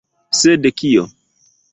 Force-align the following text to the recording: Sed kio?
Sed 0.37 0.65
kio? 0.81 1.03